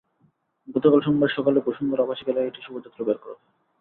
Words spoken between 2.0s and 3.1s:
আবাসিক এলাকায় একটি শোভাযাত্রা